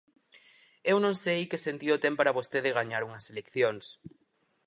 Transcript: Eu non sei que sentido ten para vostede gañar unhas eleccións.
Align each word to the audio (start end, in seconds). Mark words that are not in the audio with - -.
Eu 0.91 0.97
non 1.05 1.13
sei 1.23 1.41
que 1.49 1.63
sentido 1.67 2.01
ten 2.03 2.13
para 2.17 2.35
vostede 2.37 2.75
gañar 2.79 3.01
unhas 3.07 3.25
eleccións. 3.31 3.85